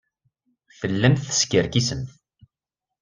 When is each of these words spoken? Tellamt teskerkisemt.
Tellamt 0.79 1.23
teskerkisemt. 1.29 2.09